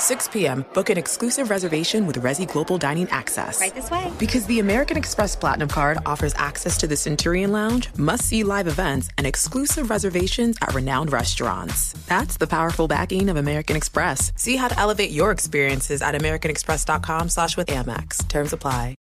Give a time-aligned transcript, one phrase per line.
[0.00, 3.60] 6 p.m., book an exclusive reservation with Resy Global Dining Access.
[3.60, 4.10] Right this way.
[4.18, 8.66] Because the American Express Platinum Card offers access to the Centurion Lounge, must see live
[8.66, 11.92] events, and exclusive reservations at renowned restaurants.
[12.06, 14.32] That's the powerful backing of American Express.
[14.36, 18.26] See how to elevate your experiences at AmericanExpress.com slash with Amex.
[18.28, 18.94] Terms apply.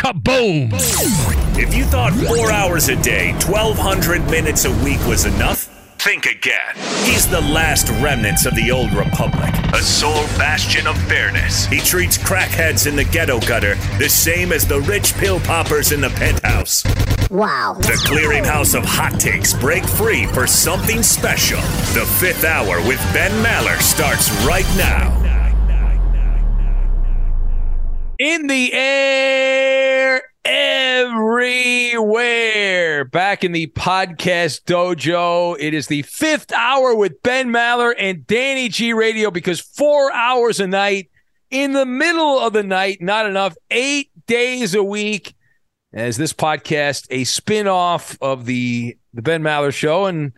[0.00, 0.70] Kaboom!
[1.58, 5.64] If you thought four hours a day, 1,200 minutes a week was enough,
[5.98, 6.74] think again.
[7.04, 11.66] He's the last remnants of the old republic, a sole bastion of fairness.
[11.66, 16.00] He treats crackheads in the ghetto gutter the same as the rich pill poppers in
[16.00, 16.84] the penthouse.
[17.30, 17.74] Wow.
[17.78, 21.60] The clearinghouse of hot takes break free for something special.
[21.94, 25.16] The fifth hour with Ben Maller starts right now.
[28.18, 30.22] In the air,
[31.80, 33.04] everywhere.
[33.04, 35.56] Back in the podcast dojo.
[35.60, 40.58] It is the fifth hour with Ben Maller and Danny G Radio because four hours
[40.58, 41.08] a night
[41.50, 45.34] in the middle of the night, not enough, eight days a week.
[45.92, 50.32] As this podcast, a spin-off of the the Ben Maller show, and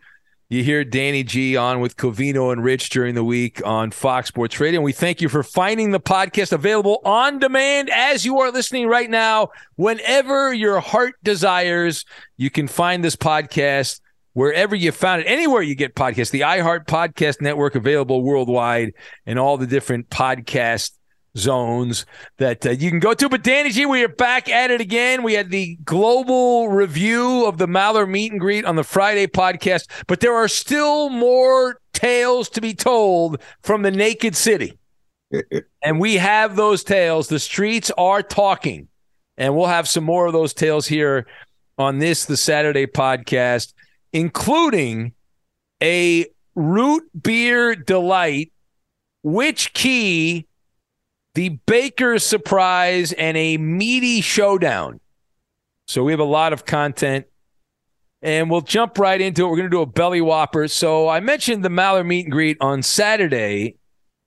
[0.53, 4.59] you hear Danny G on with Covino and Rich during the week on Fox Sports
[4.59, 4.79] Radio.
[4.79, 8.87] And we thank you for finding the podcast available on demand as you are listening
[8.87, 9.49] right now.
[9.77, 12.05] Whenever your heart desires,
[12.37, 13.99] you can find this podcast
[14.33, 18.93] wherever you found it, anywhere you get podcasts, the iHeart Podcast Network available worldwide,
[19.25, 20.91] and all the different podcast
[21.37, 22.05] zones
[22.37, 23.29] that uh, you can go to.
[23.29, 25.23] But Danny G, we are back at it again.
[25.23, 29.87] We had the global review of the Maller meet and greet on the Friday podcast,
[30.07, 34.77] but there are still more tales to be told from the naked city.
[35.83, 37.27] and we have those tales.
[37.27, 38.87] The streets are talking.
[39.35, 41.25] And we'll have some more of those tales here
[41.79, 43.73] on this, the Saturday podcast,
[44.11, 45.13] including
[45.81, 48.51] a root beer delight.
[49.23, 50.47] Which key
[51.35, 54.99] the Baker surprise, and a meaty showdown.
[55.87, 57.25] So we have a lot of content.
[58.21, 59.49] And we'll jump right into it.
[59.49, 60.69] We're going to do a belly whopper.
[60.69, 63.75] So I mentioned the Maller meet and greet on Saturday,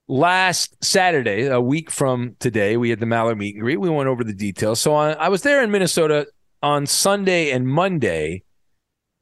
[0.07, 2.77] last Saturday, a week from today.
[2.77, 3.79] We had the Maller meet and greet.
[3.79, 4.81] We went over the details.
[4.81, 6.27] So I, I was there in Minnesota
[6.63, 8.43] on Sunday and Monday.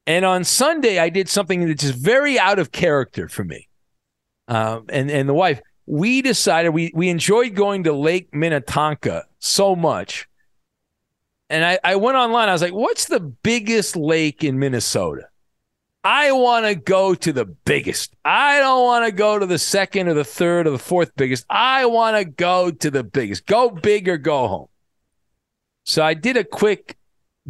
[0.05, 3.69] And on Sunday, I did something that's just very out of character for me.
[4.49, 9.75] Um, and and the wife, we decided we we enjoyed going to Lake Minnetonka so
[9.75, 10.27] much.
[11.49, 12.49] And I, I went online.
[12.49, 15.27] I was like, what's the biggest lake in Minnesota?
[16.03, 18.15] I want to go to the biggest.
[18.23, 21.45] I don't want to go to the second or the third or the fourth biggest.
[21.49, 23.45] I want to go to the biggest.
[23.45, 24.67] Go big or go home.
[25.83, 26.97] So I did a quick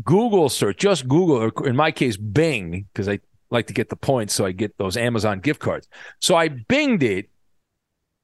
[0.04, 3.96] Google search, just Google, or in my case, Bing, because I like to get the
[3.96, 5.88] points so I get those Amazon gift cards.
[6.20, 7.30] So I binged it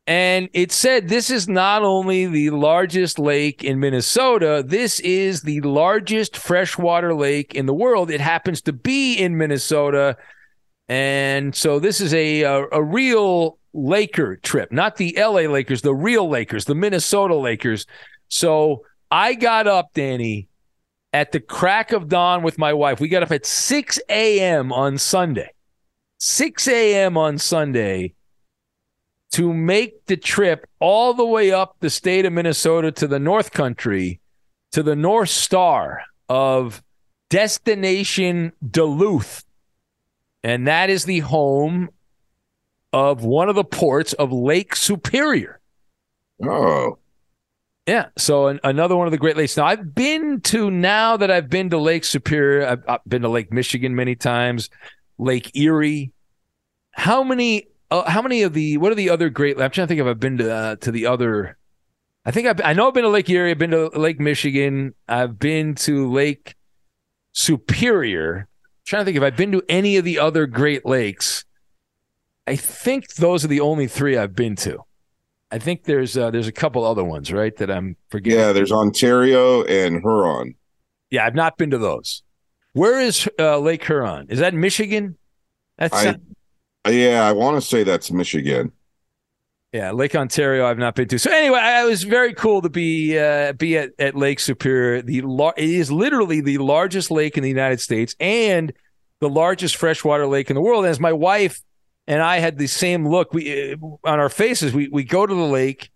[0.08, 5.62] and it said this is not only the largest lake in Minnesota, this is the
[5.62, 8.10] largest freshwater lake in the world.
[8.10, 10.18] It happens to be in Minnesota.
[10.90, 15.96] And so this is a, a, a real Laker trip, not the LA Lakers, the
[15.96, 17.86] real Lakers, the Minnesota Lakers.
[18.28, 20.50] So I got up, Danny,
[21.14, 23.00] at the crack of dawn with my wife.
[23.00, 24.74] We got up at 6 a.m.
[24.74, 25.52] on Sunday.
[26.20, 27.18] 6 a.m.
[27.18, 28.14] on Sunday
[29.32, 33.52] to make the trip all the way up the state of Minnesota to the North
[33.52, 34.20] Country,
[34.72, 36.84] to the North Star of
[37.30, 39.46] Destination Duluth.
[40.44, 41.90] And that is the home
[42.92, 45.60] of one of the ports of Lake Superior.
[46.44, 46.98] Oh.
[47.88, 48.08] Yeah.
[48.18, 49.56] So an, another one of the Great Lakes.
[49.56, 52.68] Now I've been to now that I've been to Lake Superior.
[52.68, 54.70] I've, I've been to Lake Michigan many times,
[55.18, 56.12] Lake Erie.
[56.92, 57.68] How many?
[57.92, 58.78] Uh, how many of the?
[58.78, 59.60] What are the other Great?
[59.62, 61.58] I'm trying to think if I've been to uh, to the other.
[62.26, 63.52] I think I've, I know I've been to Lake Erie.
[63.52, 64.94] I've been to Lake Michigan.
[65.10, 66.56] I've been to Lake
[67.34, 68.38] Superior.
[68.38, 68.48] I'm
[68.86, 71.44] trying to think if I've been to any of the other Great Lakes.
[72.48, 74.80] I think those are the only three I've been to.
[75.52, 77.56] I think there's uh, there's a couple other ones, right?
[77.58, 78.40] That I'm forgetting.
[78.40, 80.56] Yeah, there's Ontario and Huron.
[81.10, 82.24] Yeah, I've not been to those.
[82.74, 84.28] Where is uh, Lake Huron?
[84.30, 85.18] Is that Michigan?
[85.78, 86.16] That's I,
[86.88, 88.72] yeah, I want to say that's Michigan.
[89.72, 90.66] Yeah, Lake Ontario.
[90.66, 91.20] I've not been to.
[91.20, 95.02] So anyway, I, it was very cool to be uh, be at, at Lake Superior.
[95.02, 98.74] The lar- it is literally the largest lake in the United States and
[99.22, 100.84] the largest freshwater lake in the world.
[100.84, 101.62] And as my wife
[102.08, 103.34] and I had the same look.
[103.34, 104.74] We on our faces.
[104.74, 105.92] We we go to the lake.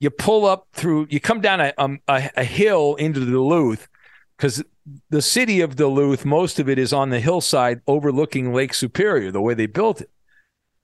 [0.00, 1.06] You pull up through.
[1.10, 3.88] You come down a um, a, a hill into Duluth
[4.36, 4.62] because
[5.10, 9.30] the city of Duluth, most of it is on the hillside overlooking Lake Superior.
[9.30, 10.10] The way they built it.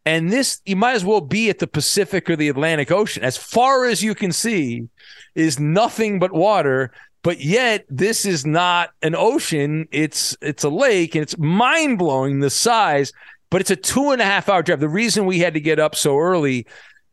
[0.05, 3.23] And this, you might as well be at the Pacific or the Atlantic Ocean.
[3.23, 4.89] As far as you can see,
[5.35, 6.93] is nothing but water.
[7.23, 9.87] But yet, this is not an ocean.
[9.91, 13.13] It's it's a lake, and it's mind blowing the size
[13.51, 14.81] but it's a two and a half hour drive.
[14.81, 16.67] The reason we had to get up so early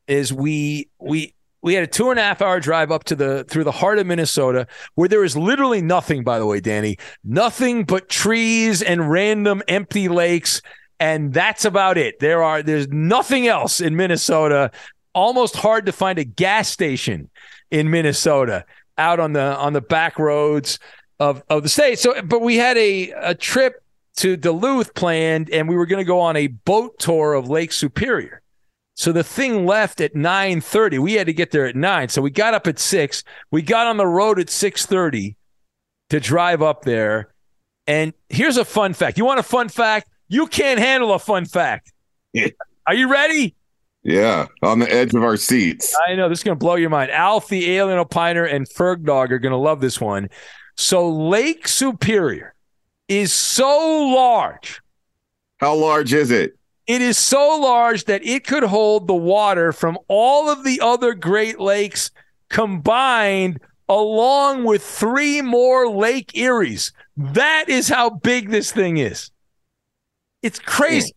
[0.08, 3.46] is we we we had a two and a half hour drive up to the
[3.46, 6.24] through the heart of Minnesota, where there is literally nothing.
[6.24, 10.62] By the way, Danny, nothing but trees and random empty lakes,
[11.00, 12.20] and that's about it.
[12.20, 14.72] There are there's nothing else in Minnesota.
[15.14, 17.30] Almost hard to find a gas station
[17.72, 18.66] in Minnesota
[18.98, 20.80] out on the on the back roads
[21.20, 22.00] of of the state.
[22.00, 23.84] So, but we had a a trip
[24.18, 27.72] to Duluth planned, and we were going to go on a boat tour of Lake
[27.72, 28.42] Superior.
[28.96, 31.00] So the thing left at 9:30.
[31.00, 32.10] We had to get there at 9.
[32.10, 33.24] So we got up at 6.
[33.52, 35.36] We got on the road at 6:30
[36.10, 37.34] to drive up there.
[37.88, 39.18] And here's a fun fact.
[39.18, 40.10] You want a fun fact?
[40.28, 41.94] You can't handle a fun fact.
[42.88, 43.56] Are you ready?
[44.04, 45.98] Yeah, on the edge of our seats.
[46.08, 47.10] I know this is going to blow your mind.
[47.10, 50.30] Alf, the alien opiner, and Ferg Dog are going to love this one.
[50.76, 52.54] So Lake Superior
[53.08, 54.82] is so large.
[55.58, 56.56] How large is it?
[56.86, 61.16] It is so large that it could hold the water from all of the other
[61.16, 62.12] Great Lakes
[62.50, 66.92] combined, along with three more Lake Eries.
[67.18, 69.32] That is how big this thing is.
[70.46, 71.12] It's crazy.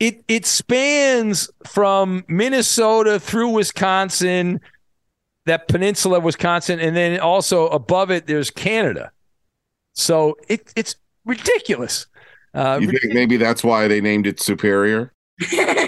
[0.00, 4.60] It it spans from Minnesota through Wisconsin,
[5.46, 9.12] that peninsula of Wisconsin, and then also above it there's Canada.
[9.92, 12.06] So it, it's ridiculous.
[12.52, 15.12] Uh, you think maybe that's why they named it Superior?
[15.52, 15.86] uh,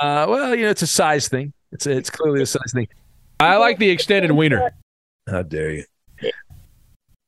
[0.00, 1.52] well, you know, it's a size thing.
[1.72, 2.88] It's a, it's clearly a size thing.
[3.38, 4.72] I like the extended wiener.
[5.28, 5.84] How dare you?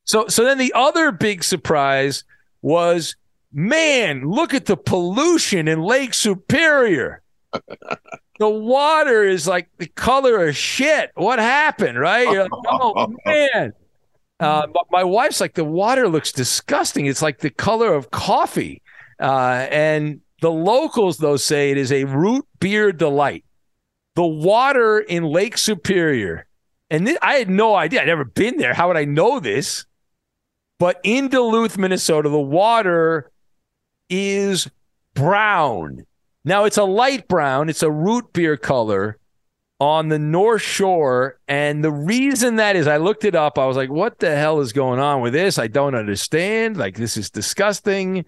[0.05, 2.25] So, so then the other big surprise
[2.63, 3.15] was,
[3.53, 7.23] man, look at the pollution in Lake Superior.
[8.39, 11.11] the water is like the color of shit.
[11.15, 12.27] What happened, right?
[12.27, 13.73] Like, oh man.
[14.41, 17.07] Uh, but my wife's like, the water looks disgusting.
[17.07, 18.83] It's like the color of coffee.
[19.21, 23.45] Uh, and the locals, though, say it is a root beer delight.
[24.15, 26.47] The water in Lake Superior,
[26.91, 28.03] and I had no idea.
[28.03, 28.75] I'd never been there.
[28.75, 29.87] How would I know this?
[30.79, 33.31] But in Duluth, Minnesota, the water
[34.09, 34.69] is
[35.15, 36.07] brown.
[36.45, 39.19] Now it's a light brown, it's a root beer color,
[39.81, 41.39] on the North Shore.
[41.47, 43.59] And the reason that is, I looked it up.
[43.59, 45.59] I was like, what the hell is going on with this?
[45.59, 46.77] I don't understand.
[46.77, 48.25] Like, this is disgusting.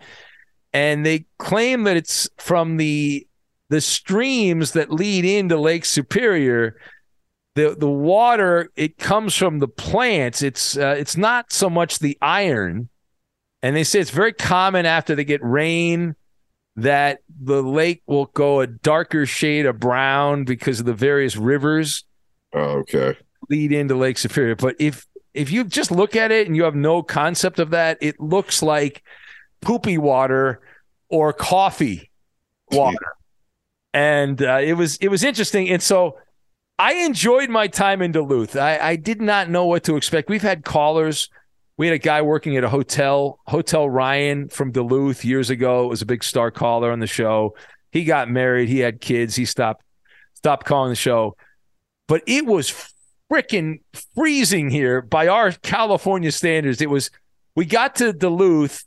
[0.73, 3.27] And they claim that it's from the
[3.71, 6.77] the streams that lead into Lake Superior.
[7.57, 10.43] The the water it comes from the plants.
[10.43, 12.90] It's uh, it's not so much the iron.
[13.63, 16.17] And they say it's very common after they get rain
[16.77, 22.05] that the lake will go a darker shade of brown because of the various rivers.
[22.55, 23.17] Oh, okay.
[23.49, 24.57] Lead into Lake Superior.
[24.57, 27.99] But if if you just look at it and you have no concept of that,
[28.01, 29.03] it looks like
[29.61, 30.61] poopy water
[31.09, 32.11] or coffee
[32.71, 32.99] water.
[33.93, 35.69] and uh, it was it was interesting.
[35.69, 36.19] And so
[36.79, 38.57] I enjoyed my time in Duluth.
[38.57, 40.31] I, I did not know what to expect.
[40.31, 41.29] We've had callers.
[41.81, 45.87] We had a guy working at a hotel, Hotel Ryan from Duluth years ago.
[45.87, 47.57] It was a big star caller on the show.
[47.91, 48.69] He got married.
[48.69, 49.35] He had kids.
[49.35, 49.83] He stopped
[50.35, 51.39] stopped calling the show.
[52.07, 52.71] But it was
[53.33, 53.81] freaking
[54.15, 56.83] freezing here by our California standards.
[56.83, 57.11] It was
[57.57, 58.85] we got to Duluth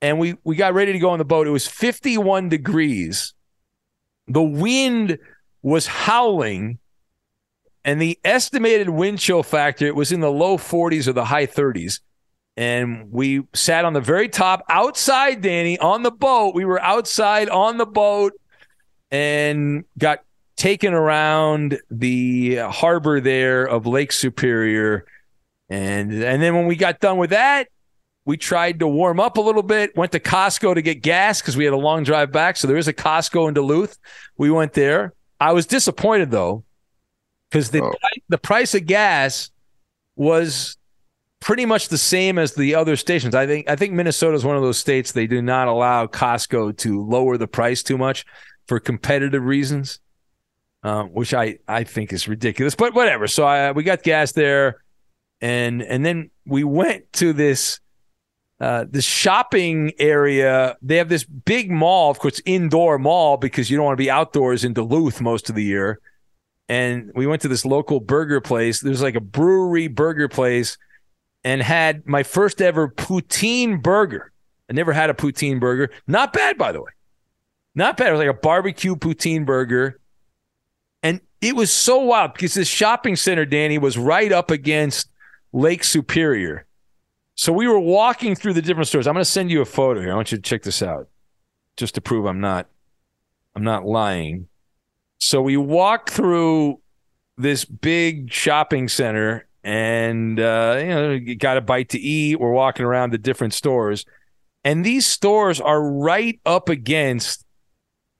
[0.00, 1.48] and we we got ready to go on the boat.
[1.48, 3.34] It was 51 degrees.
[4.28, 5.18] The wind
[5.62, 6.78] was howling
[7.84, 11.48] and the estimated wind chill factor it was in the low 40s or the high
[11.48, 11.98] 30s.
[12.58, 16.56] And we sat on the very top outside, Danny, on the boat.
[16.56, 18.32] We were outside on the boat
[19.12, 20.24] and got
[20.56, 25.06] taken around the harbor there of Lake Superior.
[25.70, 27.68] And and then when we got done with that,
[28.24, 31.56] we tried to warm up a little bit, went to Costco to get gas because
[31.56, 32.56] we had a long drive back.
[32.56, 33.96] So there is a Costco in Duluth.
[34.36, 35.12] We went there.
[35.38, 36.64] I was disappointed though,
[37.48, 37.94] because the, oh.
[38.28, 39.52] the price of gas
[40.16, 40.76] was
[41.40, 43.34] pretty much the same as the other stations.
[43.34, 46.76] I think I think Minnesota is one of those states they do not allow Costco
[46.78, 48.24] to lower the price too much
[48.66, 50.00] for competitive reasons
[50.82, 53.26] um, which I, I think is ridiculous, but whatever.
[53.26, 54.82] So I, we got gas there,
[55.40, 57.80] and and then we went to this
[58.60, 60.76] uh, this shopping area.
[60.82, 64.10] They have this big mall, of course, indoor mall because you don't want to be
[64.10, 66.00] outdoors in Duluth most of the year.
[66.68, 68.80] And we went to this local burger place.
[68.80, 70.76] There's like a brewery burger place,
[71.44, 74.32] and had my first ever poutine burger.
[74.70, 75.90] I never had a poutine burger.
[76.06, 76.90] Not bad, by the way.
[77.74, 78.08] Not bad.
[78.08, 80.00] It was like a barbecue poutine burger
[81.02, 85.10] And it was so wild because this shopping center, Danny, was right up against
[85.52, 86.66] Lake Superior.
[87.34, 89.06] So we were walking through the different stores.
[89.06, 90.12] I'm going to send you a photo here.
[90.12, 91.08] I want you to check this out,
[91.76, 92.68] just to prove I'm not,
[93.54, 94.48] I'm not lying.
[95.18, 96.80] So we walked through
[97.36, 102.40] this big shopping center, and uh, you know, got a bite to eat.
[102.40, 104.06] We're walking around the different stores,
[104.64, 107.44] and these stores are right up against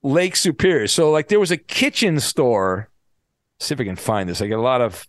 [0.02, 0.86] Lake Superior.
[0.86, 2.90] So like there was a kitchen store
[3.60, 4.40] see if I can find this.
[4.40, 5.06] I get a lot of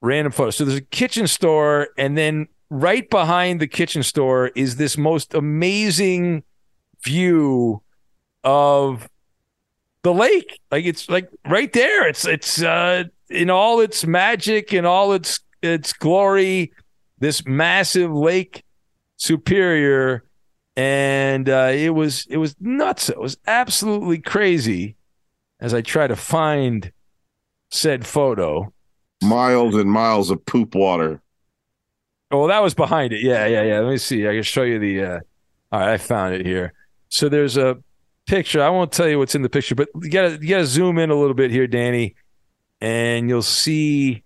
[0.00, 0.56] random photos.
[0.56, 5.34] So there's a kitchen store, and then right behind the kitchen store is this most
[5.34, 6.42] amazing
[7.02, 7.82] view
[8.44, 9.08] of
[10.02, 10.60] the lake.
[10.70, 12.08] Like it's like right there.
[12.08, 16.72] It's it's uh in all its magic and all its its glory,
[17.18, 18.64] this massive lake
[19.16, 20.24] superior.
[20.76, 23.08] And uh, it was it was nuts.
[23.08, 24.96] It was absolutely crazy
[25.60, 26.92] as I try to find
[27.70, 28.72] said photo.
[29.22, 31.20] Miles and miles of poop water.
[32.30, 33.22] Oh, well, that was behind it.
[33.22, 33.80] Yeah, yeah, yeah.
[33.80, 34.28] Let me see.
[34.28, 35.02] I can show you the.
[35.02, 35.20] Uh...
[35.72, 36.72] All right, I found it here.
[37.08, 37.78] So there's a
[38.26, 38.62] picture.
[38.62, 41.10] I won't tell you what's in the picture, but you gotta you gotta zoom in
[41.10, 42.14] a little bit here, Danny,
[42.80, 44.22] and you'll see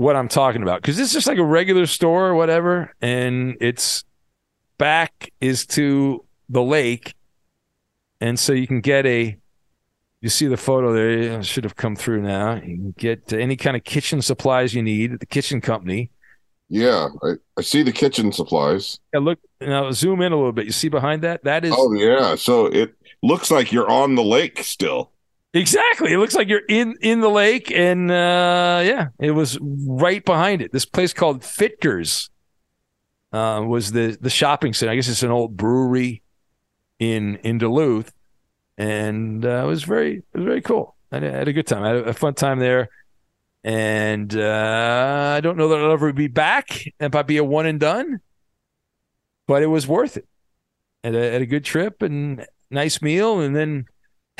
[0.00, 0.80] what I'm talking about.
[0.80, 4.02] Because it's just like a regular store or whatever, and its
[4.78, 7.14] back is to the lake,
[8.18, 9.36] and so you can get a
[10.22, 11.40] you see the photo there.
[11.40, 12.54] It should have come through now.
[12.54, 16.10] You can get any kind of kitchen supplies you need at the kitchen company.
[16.70, 19.00] Yeah, I, I see the kitchen supplies.
[19.12, 19.90] Yeah, look now.
[19.90, 20.64] Zoom in a little bit.
[20.64, 21.44] You see behind that?
[21.44, 21.74] That is.
[21.76, 22.36] Oh yeah.
[22.36, 25.10] So it looks like you're on the lake still.
[25.52, 26.12] Exactly.
[26.12, 30.62] It looks like you're in in the lake, and uh, yeah, it was right behind
[30.62, 30.72] it.
[30.72, 32.30] This place called Fitger's
[33.32, 34.92] uh, was the the shopping center.
[34.92, 36.22] I guess it's an old brewery
[37.00, 38.12] in in Duluth
[38.78, 40.96] and uh, it was very it was very cool.
[41.12, 41.84] I had a good time.
[41.84, 42.88] I had a fun time there,
[43.62, 46.84] and uh, I don't know that I'll ever be back.
[46.98, 48.20] If I be a one and done,
[49.46, 50.26] but it was worth it.
[51.04, 53.86] Had a, had a good trip and nice meal, and then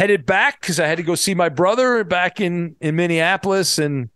[0.00, 4.08] headed back because I had to go see my brother back in in Minneapolis, and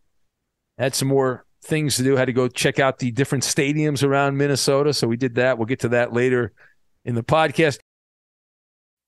[0.79, 2.17] had some more things to do.
[2.17, 5.59] Had to go check out the different stadiums around Minnesota, so we did that.
[5.59, 6.53] We'll get to that later
[7.05, 7.81] in the podcast.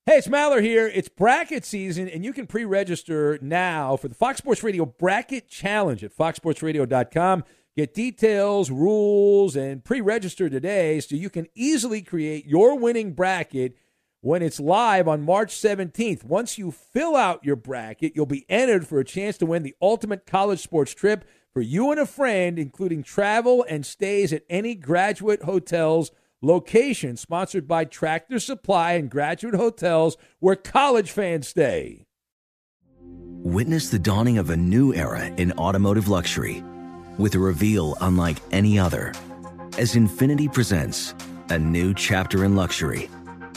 [0.05, 0.87] Hey, it's Maller here.
[0.87, 5.49] It's bracket season, and you can pre register now for the Fox Sports Radio Bracket
[5.49, 7.43] Challenge at foxsportsradio.com.
[7.75, 13.79] Get details, rules, and pre register today so you can easily create your winning bracket
[14.21, 16.25] when it's live on March 17th.
[16.25, 19.75] Once you fill out your bracket, you'll be entered for a chance to win the
[19.81, 24.75] ultimate college sports trip for you and a friend, including travel and stays at any
[24.75, 26.11] graduate hotels
[26.43, 32.07] location sponsored by Tractor Supply and Graduate Hotels, where college fans stay.
[33.43, 36.63] Witness the dawning of a new era in automotive luxury
[37.17, 39.13] with a reveal unlike any other
[39.79, 41.15] as Infiniti presents
[41.51, 43.09] a new chapter in luxury,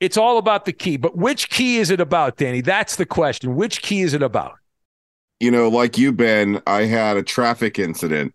[0.00, 0.96] It's all about the key.
[0.96, 2.60] But which key is it about, Danny?
[2.60, 3.56] That's the question.
[3.56, 4.56] Which key is it about?
[5.40, 8.34] You know, like you, Ben, I had a traffic incident.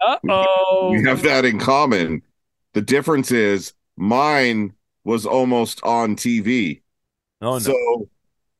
[0.00, 0.90] Uh oh.
[0.92, 2.22] We have that in common.
[2.74, 4.74] The difference is mine
[5.04, 6.82] was almost on TV.
[7.40, 7.58] Oh, no.
[7.58, 8.08] So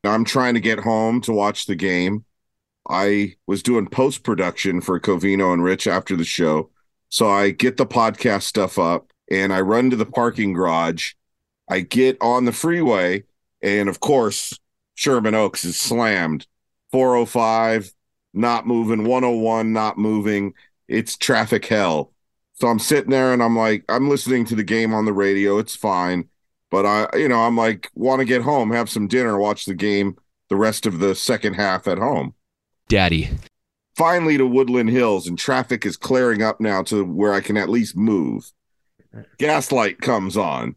[0.05, 2.25] I'm trying to get home to watch the game.
[2.89, 6.71] I was doing post production for Covino and Rich after the show.
[7.11, 11.13] So I get the podcast stuff up and I run to the parking garage.
[11.71, 13.25] I get on the freeway,
[13.63, 14.59] and of course,
[14.95, 16.47] Sherman Oaks is slammed.
[16.93, 17.93] 405
[18.35, 20.55] not moving, 101 not moving.
[20.87, 22.13] It's traffic hell.
[22.55, 25.59] So I'm sitting there and I'm like, I'm listening to the game on the radio.
[25.59, 26.29] It's fine.
[26.71, 29.75] But I, you know, I'm like, want to get home, have some dinner, watch the
[29.75, 30.17] game
[30.49, 32.35] the rest of the second half at home.
[32.89, 33.31] Daddy.
[33.97, 37.69] Finally to Woodland Hills, and traffic is clearing up now to where I can at
[37.69, 38.53] least move.
[39.39, 40.77] Gaslight comes on.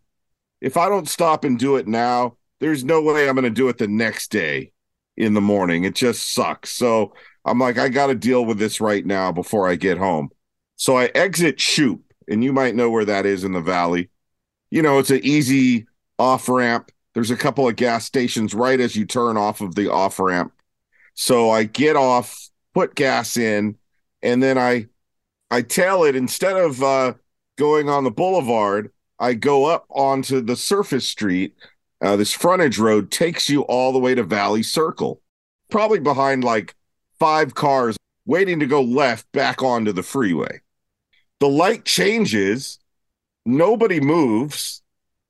[0.62, 3.70] If I don't stop and do it now, there's no way I'm going to do
[3.70, 4.72] it the next day
[5.18, 5.84] in the morning.
[5.84, 6.72] It just sucks.
[6.72, 10.30] So I'm like, I got to deal with this right now before I get home.
[10.76, 14.10] So I exit Shoup, and you might know where that is in the valley.
[14.70, 16.92] You know, it's an easy off ramp.
[17.14, 20.54] There's a couple of gas stations right as you turn off of the off ramp.
[21.14, 23.78] So I get off, put gas in,
[24.22, 24.88] and then I
[25.50, 27.14] I tail it instead of uh,
[27.58, 28.92] going on the boulevard.
[29.22, 31.56] I go up onto the surface street.
[32.02, 35.22] Uh, this frontage road takes you all the way to Valley Circle,
[35.70, 36.74] probably behind like
[37.20, 40.62] five cars waiting to go left back onto the freeway.
[41.40, 42.80] The light changes,
[43.46, 44.82] nobody moves.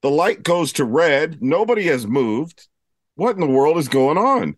[0.02, 2.70] The light goes to red, nobody has moved.
[3.16, 4.56] What in the world is going on?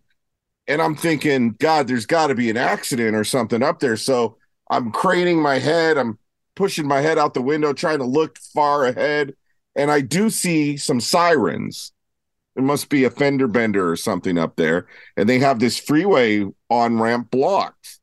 [0.68, 3.98] And I'm thinking, God, there's got to be an accident or something up there.
[3.98, 4.38] So
[4.70, 5.98] I'm craning my head.
[5.98, 6.20] I'm
[6.56, 9.34] pushing my head out the window, trying to look far ahead.
[9.76, 11.92] And I do see some sirens.
[12.56, 14.88] It must be a fender bender or something up there.
[15.18, 18.00] And they have this freeway on ramp blocked.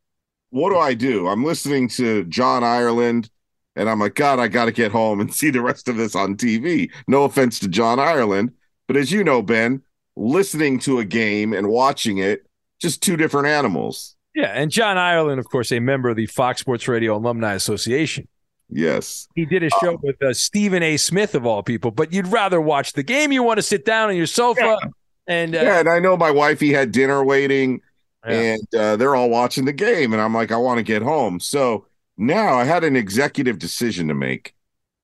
[0.51, 1.29] What do I do?
[1.29, 3.31] I'm listening to John Ireland
[3.77, 6.15] and I'm like, God, I got to get home and see the rest of this
[6.15, 6.91] on TV.
[7.07, 8.53] No offense to John Ireland.
[8.89, 9.83] But as you know, Ben,
[10.17, 12.47] listening to a game and watching it,
[12.81, 14.17] just two different animals.
[14.35, 14.53] Yeah.
[14.55, 18.27] And John Ireland, of course, a member of the Fox Sports Radio Alumni Association.
[18.73, 19.29] Yes.
[19.35, 20.97] He did a show with uh, Stephen A.
[20.97, 23.33] Smith, of all people, but you'd rather watch the game.
[23.33, 24.61] You want to sit down on your sofa.
[24.83, 24.89] Yeah.
[25.27, 27.81] And, uh, yeah, and I know my wife, he had dinner waiting
[28.27, 28.33] Yeah.
[28.55, 30.13] and uh, they're all watching the game.
[30.13, 31.41] And I'm like, I want to get home.
[31.41, 34.55] So now I had an executive decision to make.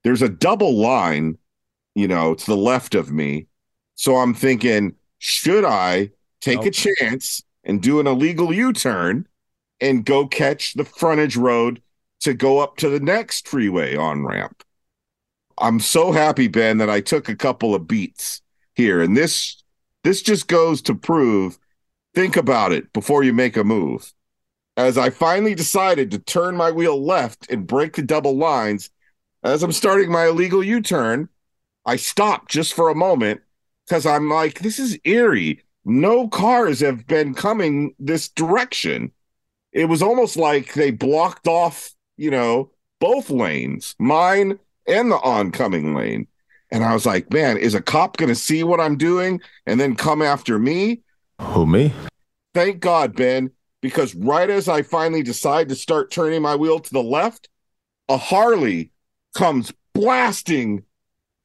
[0.05, 1.39] There's a double line,
[1.95, 3.47] you know, to the left of me.
[3.95, 6.69] So I'm thinking, should I take Okay.
[6.69, 9.27] a chance and do an illegal U turn
[9.81, 11.81] and go catch the frontage road
[12.21, 14.63] to go up to the next freeway on ramp?
[15.59, 18.43] I'm so happy, Ben, that I took a couple of beats
[18.75, 19.01] here.
[19.01, 19.63] And this
[20.05, 21.59] this just goes to prove
[22.15, 24.13] think about it before you make a move.
[24.77, 28.91] As I finally decided to turn my wheel left and break the double lines,
[29.43, 31.29] as I'm starting my illegal U turn,
[31.85, 33.41] I stopped just for a moment
[33.87, 35.63] because I'm like, this is eerie.
[35.85, 39.13] No cars have been coming this direction.
[39.73, 45.95] It was almost like they blocked off, you know, both lanes, mine and the oncoming
[45.95, 46.27] lane.
[46.71, 49.79] And I was like, man, is a cop going to see what I'm doing and
[49.79, 51.03] then come after me?
[51.41, 51.93] Who, me?
[52.55, 53.51] Thank God, Ben,
[53.83, 57.49] because right as I finally decide to start turning my wheel to the left,
[58.09, 58.91] a Harley
[59.35, 60.83] comes blasting.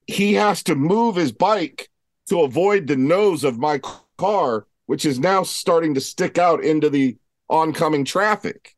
[0.08, 1.90] He has to move his bike
[2.30, 3.80] to avoid the nose of my
[4.18, 7.18] car, which is now starting to stick out into the
[7.50, 8.76] oncoming traffic.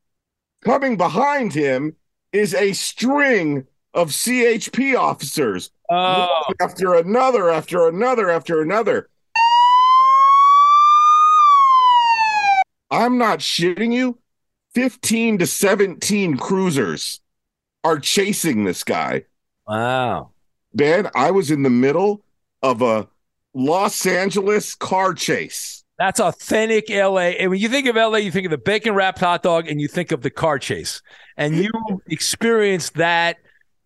[0.63, 1.95] Coming behind him
[2.32, 9.10] is a string of CHP officers, Oh, after another, after another, after another.
[12.89, 14.19] I'm not shitting you.
[14.76, 17.19] 15 to 17 cruisers
[17.84, 19.23] are chasing this guy.
[19.67, 20.30] wow.
[20.73, 22.23] Ben, I was in the middle
[22.63, 23.08] of a
[23.54, 25.83] Los Angeles car chase.
[25.99, 27.36] That's authentic LA.
[27.39, 29.79] And when you think of LA, you think of the bacon wrapped hot dog and
[29.79, 31.01] you think of the car chase.
[31.38, 31.71] And you
[32.08, 33.38] experienced that.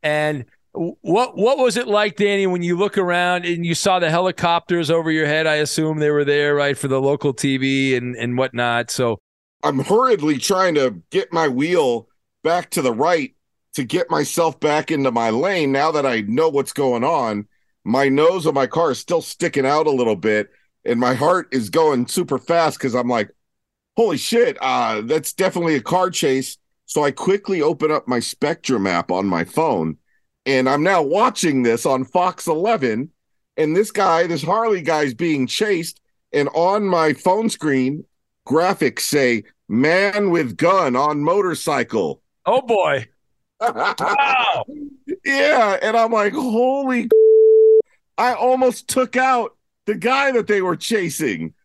[0.03, 4.09] And what what was it like, Danny, when you look around and you saw the
[4.09, 5.47] helicopters over your head?
[5.47, 8.91] I assume they were there, right, for the local TV and, and whatnot.
[8.91, 9.19] So
[9.63, 12.07] I'm hurriedly trying to get my wheel
[12.43, 13.33] back to the right
[13.73, 17.47] to get myself back into my lane now that I know what's going on.
[17.83, 20.49] My nose of my car is still sticking out a little bit,
[20.87, 23.29] and my heart is going super fast because I'm like,
[23.97, 26.57] holy shit, uh, that's definitely a car chase.
[26.85, 29.97] So I quickly open up my Spectrum app on my phone,
[30.45, 33.11] and I'm now watching this on Fox 11.
[33.57, 35.99] And this guy, this Harley guy, is being chased.
[36.31, 38.05] And on my phone screen,
[38.47, 42.21] graphics say man with gun on motorcycle.
[42.45, 43.07] oh boy.
[43.59, 44.65] Wow.
[45.25, 45.79] Yeah.
[45.81, 47.09] And I'm like, holy,
[48.19, 49.56] I almost took out
[49.87, 51.55] the guy that they were chasing.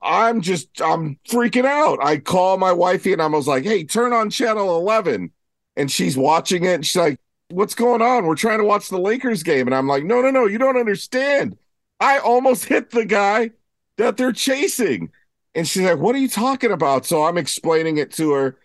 [0.00, 2.02] I'm just, I'm freaking out.
[2.02, 5.30] I call my wifey and I was like, hey, turn on channel 11.
[5.76, 6.74] And she's watching it.
[6.74, 8.26] And she's like, what's going on?
[8.26, 9.68] We're trying to watch the Lakers game.
[9.68, 11.58] And I'm like, no, no, no, you don't understand.
[12.00, 13.52] I almost hit the guy
[13.98, 15.10] that they're chasing.
[15.54, 17.06] And she's like, what are you talking about?
[17.06, 18.58] So I'm explaining it to her.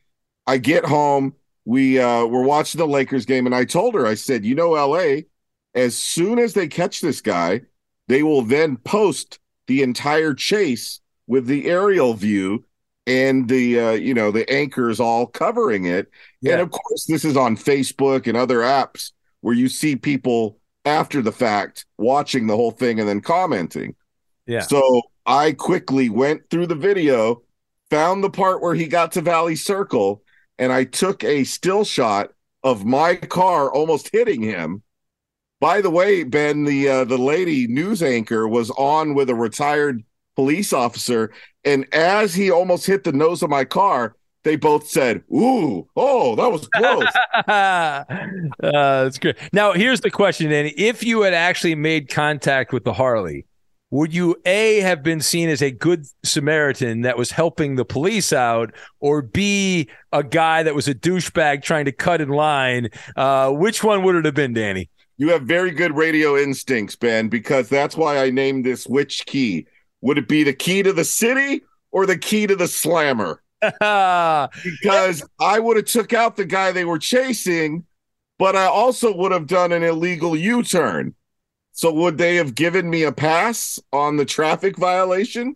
[0.47, 1.35] I get home.
[1.65, 4.69] We uh we're watching the Lakers game, and I told her, I said, you know,
[4.69, 5.23] LA,
[5.75, 7.61] as soon as they catch this guy,
[8.07, 12.65] they will then post the entire chase with the aerial view
[13.05, 16.09] and the uh, you know, the anchors all covering it.
[16.41, 16.53] Yeah.
[16.53, 21.21] And of course, this is on Facebook and other apps where you see people after
[21.21, 23.95] the fact watching the whole thing and then commenting.
[24.45, 24.61] Yeah.
[24.61, 27.43] So I quickly went through the video,
[27.89, 30.23] found the part where he got to Valley Circle,
[30.57, 32.31] and I took a still shot
[32.63, 34.83] of my car almost hitting him.
[35.59, 40.03] By the way, Ben, the uh, the lady news anchor was on with a retired
[40.35, 41.31] police officer,
[41.65, 46.35] and as he almost hit the nose of my car, they both said, "Ooh, oh,
[46.35, 47.07] that was close."
[47.47, 48.03] uh,
[48.59, 49.37] that's great.
[49.51, 50.69] Now, here's the question, Danny.
[50.77, 53.47] If you had actually made contact with the Harley,
[53.89, 58.31] would you A, have been seen as a good Samaritan that was helping the police
[58.31, 62.89] out, or B, a guy that was a douchebag trying to cut in line?
[63.15, 64.89] Uh, which one would it have been, Danny?
[65.17, 69.67] You have very good radio instincts, Ben, because that's why I named this which key.
[70.01, 73.41] Would it be the key to the city or the key to the slammer?
[73.61, 77.85] Because I would have took out the guy they were chasing,
[78.37, 81.15] but I also would have done an illegal U-turn.
[81.71, 85.55] So would they have given me a pass on the traffic violation?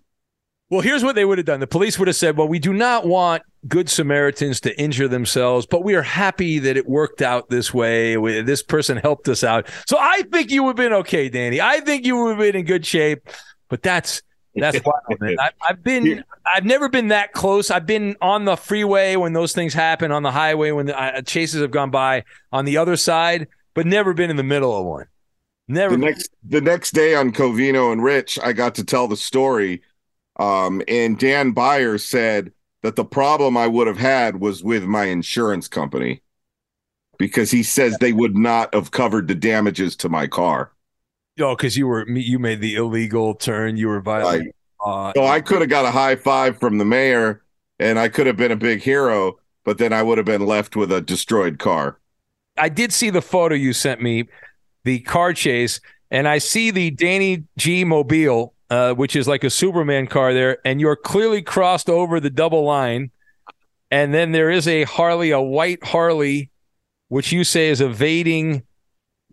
[0.69, 1.60] Well, here's what they would have done.
[1.60, 5.65] The police would have said, Well, we do not want good Samaritans to injure themselves,
[5.65, 8.17] but we are happy that it worked out this way.
[8.17, 9.67] We- This person helped us out.
[9.88, 11.62] So I think you would have been okay, Danny.
[11.62, 13.28] I think you would have been in good shape,
[13.69, 14.21] but that's.
[14.56, 15.38] That's wild, man.
[15.39, 17.71] I, I've been, I've never been that close.
[17.71, 21.21] I've been on the freeway when those things happen, on the highway when the uh,
[21.21, 24.86] chases have gone by on the other side, but never been in the middle of
[24.86, 25.06] one.
[25.69, 25.95] Never.
[25.95, 29.84] the next the next day on Covino and Rich, I got to tell the story.
[30.38, 35.06] Um, and Dan Byer said that the problem I would have had was with my
[35.06, 36.22] insurance company
[37.17, 40.72] because he says they would not have covered the damages to my car.
[41.39, 43.78] Oh, because you were you made the illegal turn.
[43.78, 44.52] You were violating.
[44.84, 47.44] Uh, So I could have got a high five from the mayor
[47.80, 50.76] and I could have been a big hero, but then I would have been left
[50.76, 52.00] with a destroyed car.
[52.58, 54.28] I did see the photo you sent me,
[54.84, 55.80] the car chase,
[56.12, 60.58] and I see the Danny G Mobile, uh, which is like a Superman car there,
[60.66, 63.12] and you're clearly crossed over the double line,
[63.92, 66.50] and then there is a Harley, a white Harley,
[67.10, 68.64] which you say is evading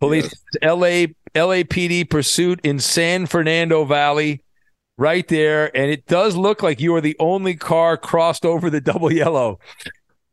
[0.01, 0.35] police.
[0.61, 1.15] L.A.
[1.35, 4.43] LAPD pursuit in San Fernando Valley,
[4.97, 5.75] right there.
[5.77, 9.61] And it does look like you are the only car crossed over the double yellow.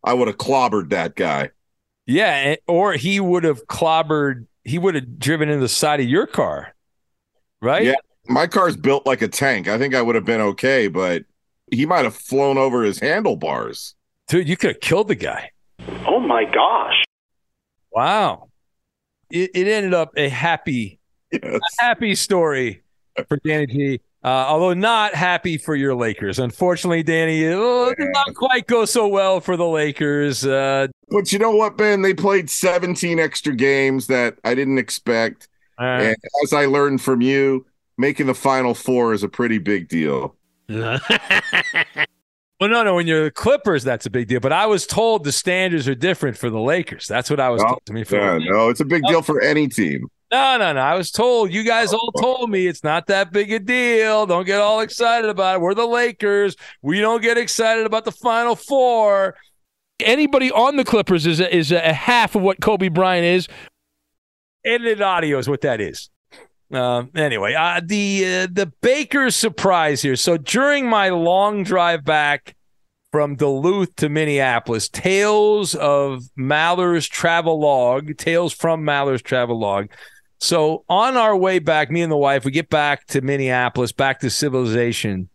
[0.03, 1.51] I would have clobbered that guy.
[2.07, 4.47] Yeah, or he would have clobbered.
[4.63, 6.75] He would have driven into the side of your car,
[7.61, 7.85] right?
[7.85, 7.95] Yeah,
[8.27, 9.67] my car's built like a tank.
[9.67, 11.23] I think I would have been okay, but
[11.71, 13.95] he might have flown over his handlebars.
[14.27, 15.51] Dude, you could have killed the guy.
[16.07, 17.03] Oh my gosh!
[17.91, 18.49] Wow,
[19.29, 20.99] it, it ended up a happy,
[21.31, 21.41] Yes.
[21.43, 22.83] a happy story
[23.27, 24.01] for Danny G.
[24.23, 26.39] Uh, although not happy for your Lakers.
[26.39, 30.43] Unfortunately, Danny, oh, it did not quite go so well for the Lakers.
[30.43, 32.01] Uh, But you know what, Ben?
[32.01, 35.47] They played 17 extra games that I didn't expect.
[35.79, 39.87] uh, And as I learned from you, making the final four is a pretty big
[39.87, 40.35] deal.
[40.67, 40.99] well,
[42.59, 44.39] no, no, when you're the Clippers, that's a big deal.
[44.39, 47.07] But I was told the standards are different for the Lakers.
[47.07, 48.03] That's what I was Oh, told to me.
[48.03, 50.07] For Yeah, no, it's a big deal for any team.
[50.31, 50.79] No, no, no.
[50.79, 52.21] I was told, you guys all oh.
[52.21, 54.25] told me it's not that big a deal.
[54.25, 55.61] Don't get all excited about it.
[55.61, 56.55] We're the Lakers.
[56.81, 59.35] We don't get excited about the Final Four.
[60.01, 63.47] Anybody on the Clippers is a, is a half of what Kobe Bryant is.
[64.65, 66.09] Edited audio is what that is.
[66.71, 70.15] Um, anyway, uh, the uh, the Baker's surprise here.
[70.15, 72.55] So during my long drive back
[73.11, 79.89] from Duluth to Minneapolis, tales of Maller's travel log, tales from Maller's travel log.
[80.39, 84.19] So on our way back, me and the wife, we get back to Minneapolis, back
[84.19, 85.29] to civilization,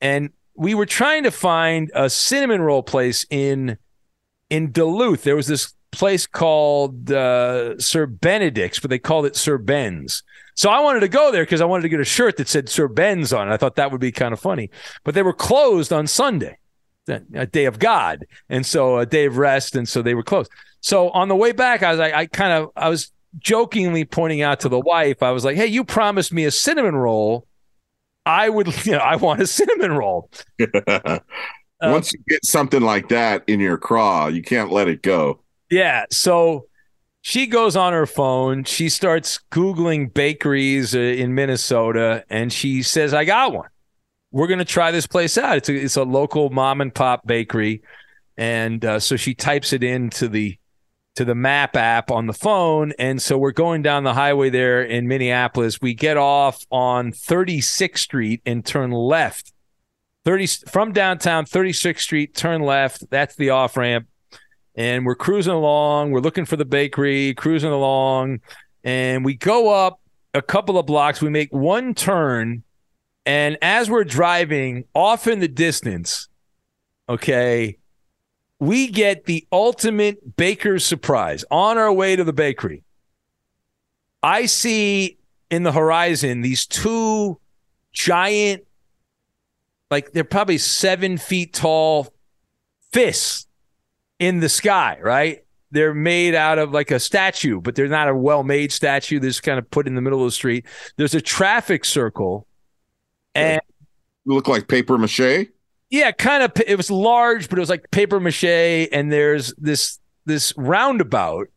[0.00, 3.78] and we were trying to find a cinnamon roll place in
[4.50, 5.22] in Duluth.
[5.22, 10.22] There was this place called uh, Sir Benedict's, but they called it Sir Ben's.
[10.54, 12.68] So I wanted to go there because I wanted to get a shirt that said
[12.68, 13.52] Sir Ben's on it.
[13.52, 14.70] I thought that would be kind of funny,
[15.04, 16.58] but they were closed on Sunday,
[17.34, 20.50] a day of God, and so a day of rest, and so they were closed.
[20.80, 24.42] So on the way back, I was like, I kind of, I was jokingly pointing
[24.42, 27.46] out to the wife, I was like, "Hey, you promised me a cinnamon roll.
[28.24, 30.30] I would, you know, I want a cinnamon roll."
[31.80, 35.40] Once you get something like that in your craw, you can't let it go.
[35.70, 36.06] Yeah.
[36.10, 36.66] So
[37.20, 38.64] she goes on her phone.
[38.64, 43.68] She starts Googling bakeries uh, in Minnesota and she says, I got one.
[44.30, 45.56] We're going to try this place out.
[45.56, 47.82] It's a, it's a local mom and pop bakery.
[48.36, 50.58] And uh, so she types it into the
[51.16, 52.92] to the map app on the phone.
[52.96, 55.80] And so we're going down the highway there in Minneapolis.
[55.80, 59.52] We get off on 36th Street and turn left.
[60.24, 63.10] 30 from downtown 36th Street, turn left.
[63.10, 64.06] That's the off ramp
[64.78, 66.12] and we're cruising along.
[66.12, 68.40] We're looking for the bakery, cruising along,
[68.84, 70.00] and we go up
[70.32, 71.20] a couple of blocks.
[71.20, 72.62] We make one turn,
[73.26, 76.28] and as we're driving off in the distance,
[77.08, 77.76] okay,
[78.60, 82.84] we get the ultimate baker's surprise on our way to the bakery.
[84.22, 85.18] I see
[85.50, 87.40] in the horizon these two
[87.92, 88.64] giant,
[89.90, 92.12] like they're probably seven feet tall
[92.92, 93.47] fists
[94.18, 95.44] in the sky, right?
[95.70, 99.18] They're made out of like a statue, but they're not a well made statue.
[99.20, 100.64] They're just kind of put in the middle of the street.
[100.96, 102.46] There's a traffic circle.
[103.34, 103.60] And
[104.24, 105.48] Look like paper mache.
[105.90, 108.44] yeah, kind of it was large, but it was like paper mache.
[108.92, 111.48] And there's this this roundabout.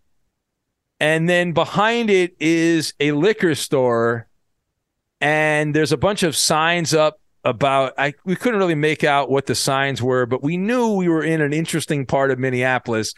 [1.00, 4.28] And then behind it is a liquor store.
[5.22, 9.46] And there's a bunch of signs up about I we couldn't really make out what
[9.46, 13.14] the signs were, but we knew we were in an interesting part of Minneapolis.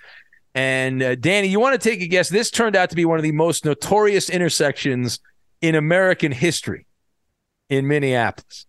[0.55, 2.29] And uh, Danny, you want to take a guess?
[2.29, 5.19] This turned out to be one of the most notorious intersections
[5.61, 6.85] in American history
[7.69, 8.65] in Minneapolis.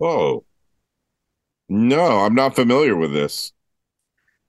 [0.00, 0.44] Oh.
[1.68, 3.52] No, I'm not familiar with this.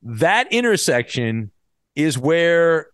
[0.01, 1.51] That intersection
[1.95, 2.88] is where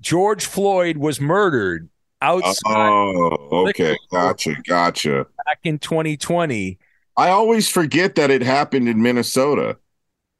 [0.00, 1.88] George Floyd was murdered
[2.24, 3.96] outside Oh, okay.
[4.10, 4.54] Gotcha.
[4.66, 5.26] Gotcha.
[5.44, 6.78] back in 2020.
[7.16, 9.78] I always forget that it happened in Minnesota.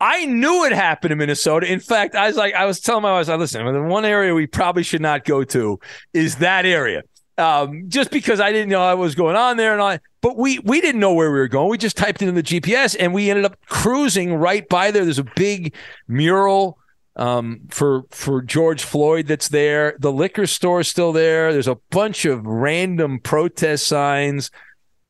[0.00, 1.70] I knew it happened in Minnesota.
[1.70, 4.34] In fact, I was like, I was telling my wife, I listen, the one area
[4.34, 5.78] we probably should not go to
[6.12, 7.02] is that area.
[7.38, 10.60] Um, just because I didn't know what was going on there and all, but we
[10.60, 11.68] we didn't know where we were going.
[11.68, 15.04] We just typed it in the GPS and we ended up cruising right by there.
[15.04, 15.74] There's a big
[16.06, 16.78] mural
[17.16, 19.96] um, for for George Floyd that's there.
[19.98, 21.52] The liquor store is still there.
[21.52, 24.50] There's a bunch of random protest signs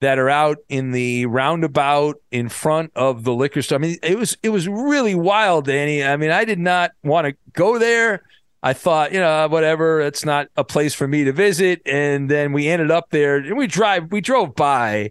[0.01, 3.77] that are out in the roundabout in front of the liquor store.
[3.77, 6.05] I mean, it was it was really wild, Danny.
[6.05, 8.23] I mean, I did not want to go there.
[8.63, 11.83] I thought, you know, whatever, it's not a place for me to visit.
[11.85, 15.11] And then we ended up there and we drive we drove by,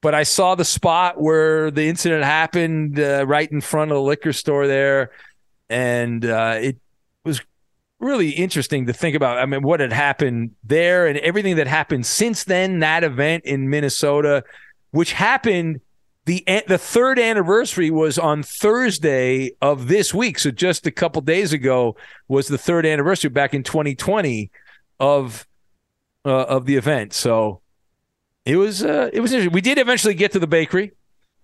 [0.00, 4.02] but I saw the spot where the incident happened uh, right in front of the
[4.02, 5.10] liquor store there.
[5.72, 6.76] And uh, it
[7.24, 7.40] was
[7.98, 9.38] really interesting to think about.
[9.38, 12.80] I mean, what had happened there and everything that happened since then.
[12.80, 14.44] That event in Minnesota,
[14.90, 15.80] which happened
[16.24, 20.38] the the third anniversary was on Thursday of this week.
[20.38, 21.96] So just a couple days ago
[22.28, 24.50] was the third anniversary back in 2020
[25.00, 25.46] of
[26.24, 27.12] uh, of the event.
[27.12, 27.60] So
[28.44, 29.52] it was uh, it was interesting.
[29.52, 30.92] We did eventually get to the bakery.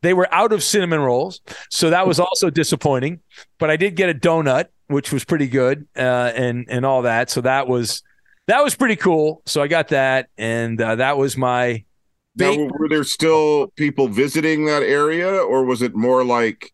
[0.00, 3.20] They were out of cinnamon rolls, so that was also disappointing.
[3.58, 7.30] But I did get a donut, which was pretty good, uh, and and all that.
[7.30, 8.02] So that was
[8.46, 9.42] that was pretty cool.
[9.46, 11.84] So I got that, and uh, that was my
[12.38, 16.72] now, were there still people visiting that area, or was it more like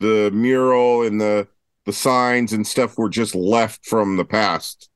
[0.00, 1.48] the mural and the
[1.86, 4.90] the signs and stuff were just left from the past?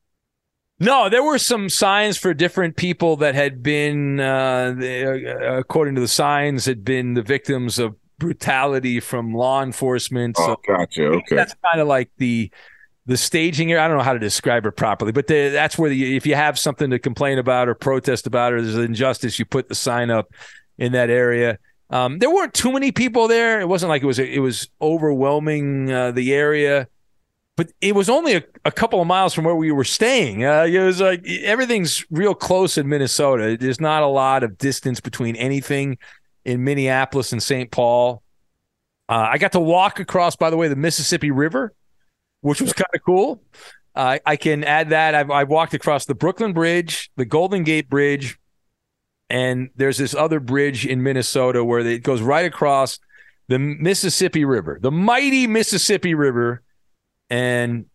[0.81, 6.01] No, there were some signs for different people that had been, uh, uh, according to
[6.01, 10.37] the signs, had been the victims of brutality from law enforcement.
[10.39, 11.05] Oh, so gotcha.
[11.05, 12.49] Okay, that's kind of like the
[13.05, 13.77] the staging here.
[13.77, 16.33] I don't know how to describe it properly, but the, that's where the, if you
[16.33, 19.75] have something to complain about or protest about or there's an injustice, you put the
[19.75, 20.33] sign up
[20.79, 21.59] in that area.
[21.91, 23.61] Um, there weren't too many people there.
[23.61, 26.87] It wasn't like it was it was overwhelming uh, the area,
[27.57, 30.45] but it was only a, a, couple of miles from where we were staying.
[30.45, 33.57] Uh, it was like everything's real close in Minnesota.
[33.59, 35.97] There's not a lot of distance between anything
[36.45, 37.69] in Minneapolis and St.
[37.69, 38.23] Paul.
[39.09, 41.73] Uh, I got to walk across, by the way, the Mississippi River
[42.41, 43.41] which was kind of cool.
[43.95, 45.15] Uh, I can add that.
[45.15, 48.37] I've, I've walked across the Brooklyn Bridge, the Golden Gate Bridge,
[49.29, 52.99] and there's this other bridge in Minnesota where it goes right across
[53.47, 56.61] the Mississippi River, the mighty Mississippi River.
[57.31, 57.85] And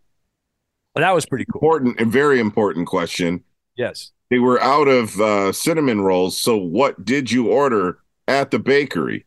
[0.97, 1.61] that was pretty cool.
[1.61, 3.45] Important and very important question.
[3.77, 4.11] Yes.
[4.31, 6.37] They were out of uh, cinnamon rolls.
[6.37, 9.27] So, what did you order at the bakery?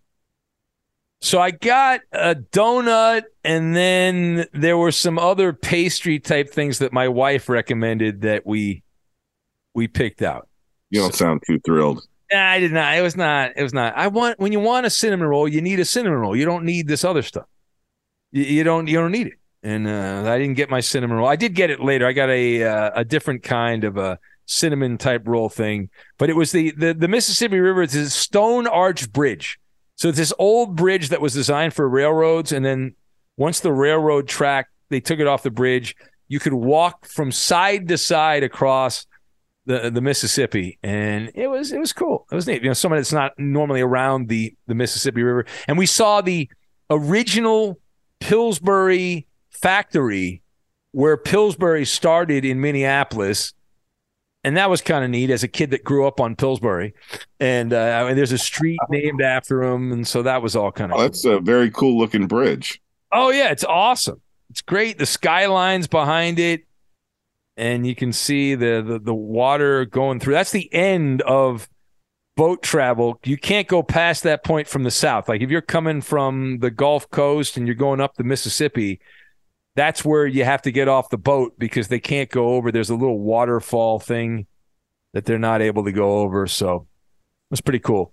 [1.21, 6.93] So I got a donut, and then there were some other pastry type things that
[6.93, 8.83] my wife recommended that we
[9.73, 10.47] we picked out.
[10.89, 12.01] You don't so, sound too thrilled.
[12.33, 12.97] I did not.
[12.97, 13.51] It was not.
[13.57, 13.97] It was not.
[13.97, 16.35] I want when you want a cinnamon roll, you need a cinnamon roll.
[16.35, 17.47] You don't need this other stuff.
[18.31, 18.87] You, you don't.
[18.87, 19.38] You don't need it.
[19.61, 21.27] And uh, I didn't get my cinnamon roll.
[21.27, 22.07] I did get it later.
[22.07, 26.35] I got a uh, a different kind of a cinnamon type roll thing, but it
[26.35, 27.81] was the the, the Mississippi River.
[27.81, 29.59] It's a stone arch bridge
[29.99, 32.95] so it's this old bridge that was designed for railroads, and then
[33.35, 35.93] once the railroad track, they took it off the bridge.
[36.29, 39.05] You could walk from side to side across
[39.65, 42.25] the the Mississippi, and it was it was cool.
[42.31, 42.61] It was neat.
[42.61, 46.49] You know, someone that's not normally around the the Mississippi River, and we saw the
[46.89, 47.77] original
[48.21, 49.27] Pillsbury
[49.61, 50.41] factory
[50.91, 53.53] where Pillsbury started in Minneapolis
[54.43, 56.93] and that was kind of neat as a kid that grew up on Pillsbury,
[57.39, 60.71] and uh, I mean, there's a street named after him, and so that was all
[60.71, 60.97] kind of.
[60.97, 62.81] Oh, that's a very cool looking bridge.
[63.11, 64.21] Oh yeah, it's awesome.
[64.49, 64.97] It's great.
[64.97, 66.63] The skylines behind it,
[67.57, 70.35] and you can see the the, the water going through.
[70.35, 71.67] That's the end of
[72.37, 73.19] boat travel.
[73.25, 75.27] You can't go past that point from the south.
[75.27, 79.01] Like if you're coming from the Gulf Coast and you're going up the Mississippi
[79.79, 82.69] that's where you have to get off the boat because they can't go over.
[82.69, 84.45] There's a little waterfall thing
[85.13, 86.47] that they're not able to go over.
[86.47, 86.85] So
[87.49, 88.11] it's pretty cool.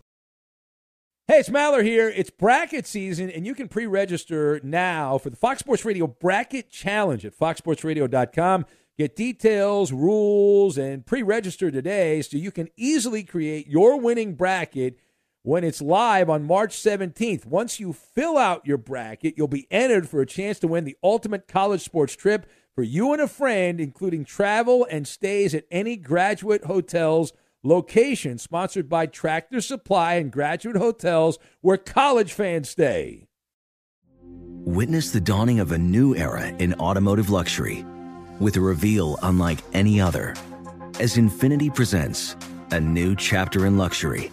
[1.27, 2.09] Hey, it's Maller here.
[2.09, 6.71] It's bracket season, and you can pre register now for the Fox Sports Radio Bracket
[6.71, 8.65] Challenge at foxsportsradio.com.
[8.97, 15.01] Get details, rules, and pre register today so you can easily create your winning bracket
[15.47, 17.47] when it's live on March 17th.
[17.47, 20.97] Once you fill out your bracket, you'll be entered for a chance to win the
[21.05, 25.97] ultimate college sports trip for you and a friend, including travel and stays at any
[25.97, 27.33] graduate hotels
[27.63, 33.29] location sponsored by Tractor Supply and Graduate Hotels where college fans stay.
[34.65, 37.85] Witness the dawning of a new era in automotive luxury
[38.41, 40.35] with a reveal unlike any other
[40.99, 42.35] as Infiniti presents
[42.73, 44.33] a new chapter in luxury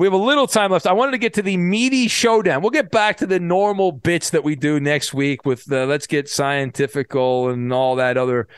[0.00, 0.86] We have a little time left.
[0.86, 2.62] I wanted to get to the meaty showdown.
[2.62, 6.06] We'll get back to the normal bits that we do next week with the let's
[6.06, 8.48] get scientifical and all that other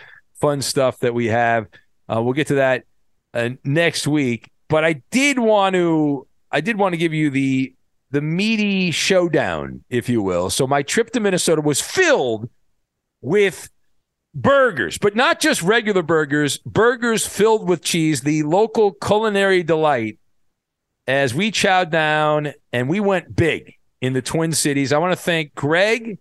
[0.40, 1.66] fun stuff that we have.
[2.08, 2.84] Uh, we'll get to that
[3.34, 4.52] uh, next week.
[4.68, 7.74] But I did want to I did want to give you the
[8.12, 10.48] the meaty showdown, if you will.
[10.48, 12.48] So my trip to Minnesota was filled
[13.20, 13.68] with
[14.32, 20.20] burgers, but not just regular burgers, burgers filled with cheese, the local culinary delight
[21.06, 24.92] as we chowed down and we went big in the Twin Cities.
[24.92, 26.18] I want to thank Greg,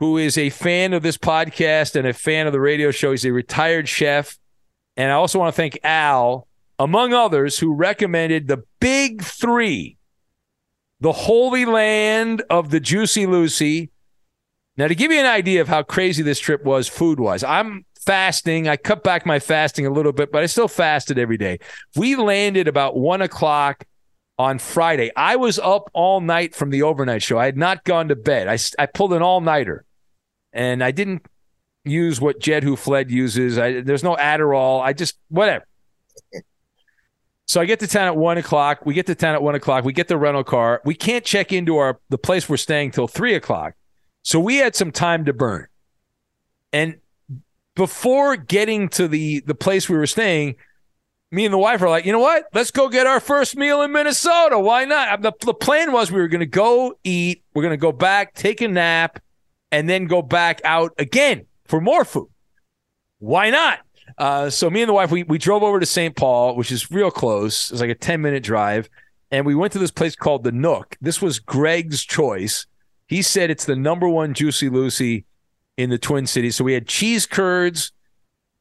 [0.00, 3.10] who is a fan of this podcast and a fan of the radio show.
[3.10, 4.38] He's a retired chef.
[4.96, 6.46] And I also want to thank Al,
[6.78, 9.96] among others, who recommended the big three
[11.00, 13.90] the Holy Land of the Juicy Lucy.
[14.78, 17.84] Now, to give you an idea of how crazy this trip was food wise, I'm
[18.00, 18.68] fasting.
[18.68, 21.58] I cut back my fasting a little bit, but I still fasted every day.
[21.96, 23.84] We landed about one o'clock
[24.38, 25.10] on Friday.
[25.16, 27.38] I was up all night from the overnight show.
[27.38, 28.48] I had not gone to bed.
[28.48, 29.84] I, I pulled an all nighter
[30.52, 31.26] and I didn't
[31.84, 33.58] use what Jed Who Fled uses.
[33.58, 34.80] I, there's no Adderall.
[34.82, 35.66] I just, whatever.
[37.48, 38.84] So I get to town at one o'clock.
[38.84, 39.84] We get to town at one o'clock.
[39.84, 40.82] We get the rental car.
[40.84, 43.74] We can't check into our the place we're staying till three o'clock.
[44.24, 45.68] So we had some time to burn.
[46.72, 46.96] And
[47.76, 50.56] before getting to the the place we were staying,
[51.30, 52.44] me and the wife are like, you know what?
[52.54, 54.58] Let's go get our first meal in Minnesota.
[54.58, 55.22] Why not?
[55.22, 58.34] The, the plan was we were going to go eat, we're going to go back,
[58.34, 59.20] take a nap,
[59.72, 62.28] and then go back out again for more food.
[63.18, 63.80] Why not?
[64.18, 66.14] Uh, so me and the wife, we, we drove over to St.
[66.14, 67.70] Paul, which is real close.
[67.70, 68.88] It's like a 10 minute drive.
[69.30, 70.96] And we went to this place called The Nook.
[71.00, 72.66] This was Greg's choice.
[73.08, 75.24] He said it's the number one Juicy Lucy
[75.76, 76.56] in the Twin Cities.
[76.56, 77.92] So we had cheese curds,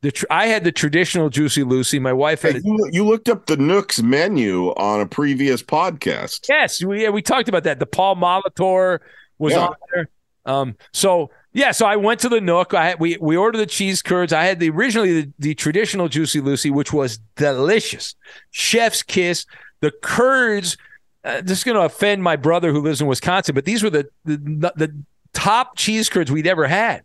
[0.05, 1.97] the tr- I had the traditional Juicy Lucy.
[1.97, 2.57] My wife had.
[2.57, 6.47] Hey, you, you, looked up the Nooks menu on a previous podcast.
[6.47, 7.79] Yes, we we talked about that.
[7.79, 8.99] The Paul Molitor
[9.39, 9.65] was yeah.
[9.65, 10.09] on there.
[10.45, 12.75] Um, so yeah, so I went to the Nook.
[12.75, 14.31] I we we ordered the cheese curds.
[14.31, 18.13] I had the originally the, the traditional Juicy Lucy, which was delicious,
[18.51, 19.47] chef's kiss.
[19.79, 20.77] The curds.
[21.23, 23.89] Uh, this is going to offend my brother who lives in Wisconsin, but these were
[23.89, 24.37] the the,
[24.75, 25.03] the
[25.33, 27.03] top cheese curds we'd ever had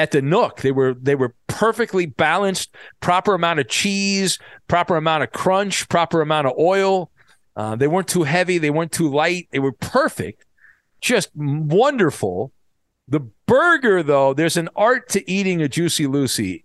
[0.00, 0.62] at the Nook.
[0.62, 6.22] They were they were perfectly balanced, proper amount of cheese, proper amount of crunch, proper
[6.22, 7.10] amount of oil.
[7.54, 9.46] Uh, they weren't too heavy, they weren't too light.
[9.52, 10.46] They were perfect,
[11.02, 12.50] just wonderful.
[13.08, 16.64] The burger, though, there's an art to eating a juicy Lucy,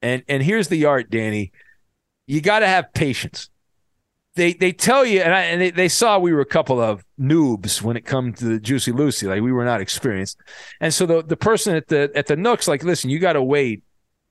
[0.00, 1.52] and and here's the art, Danny.
[2.26, 3.50] You got to have patience
[4.36, 7.04] they they tell you, and, I, and they, they saw we were a couple of
[7.20, 10.38] noobs when it comes to the Juicy Lucy, like we were not experienced,
[10.80, 13.42] and so the the person at the at the Nooks like, listen, you got to
[13.42, 13.82] wait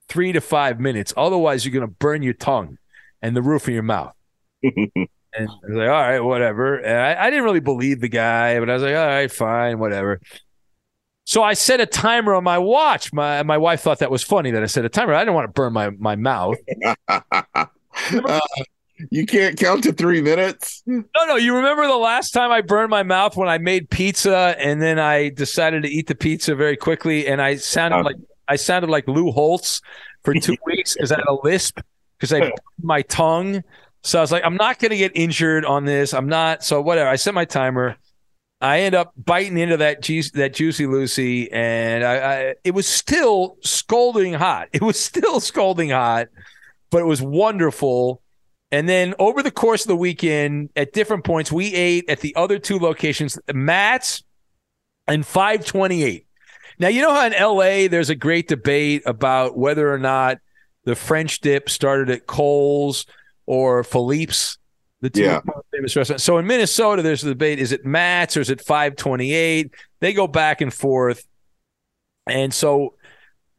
[0.10, 2.78] three to five minutes, otherwise you're going to burn your tongue
[3.22, 4.14] and the roof of your mouth.
[4.64, 6.78] and I was like, all right, whatever.
[6.78, 9.80] And I, I didn't really believe the guy, but I was like, all right, fine,
[9.80, 10.20] whatever.
[11.26, 13.14] So I set a timer on my watch.
[13.14, 15.14] My my wife thought that was funny that I set a timer.
[15.14, 16.58] I didn't want to burn my my mouth.
[17.08, 18.40] uh,
[19.12, 20.82] you can't count to three minutes.
[20.88, 21.36] No, no.
[21.36, 24.98] You remember the last time I burned my mouth when I made pizza, and then
[24.98, 28.16] I decided to eat the pizza very quickly, and I sounded uh, like
[28.50, 29.82] I sounded like Lou Holtz
[30.24, 31.80] for two weeks because I had a lisp
[32.18, 33.64] because I my tongue.
[34.04, 36.14] So I was like, I'm not going to get injured on this.
[36.14, 36.64] I'm not.
[36.64, 37.10] So whatever.
[37.10, 37.98] I set my timer.
[38.62, 42.88] I end up biting into that juice, that juicy Lucy, and I, I, it was
[42.88, 44.68] still scalding hot.
[44.74, 46.28] It was still scalding hot,
[46.90, 48.22] but it was wonderful.
[48.72, 52.36] And then over the course of the weekend, at different points, we ate at the
[52.36, 54.24] other two locations, Matt's
[55.08, 56.26] and 528.
[56.80, 60.40] Now, you know how in LA there's a great debate about whether or not
[60.86, 63.06] the French dip started at Cole's
[63.46, 64.58] or Philippe's,
[65.02, 65.42] the two yeah.
[65.72, 66.22] famous restaurant.
[66.22, 69.74] So in Minnesota, there's a debate: is it Matt's or is it 528?
[70.00, 71.26] They go back and forth,
[72.28, 72.96] and so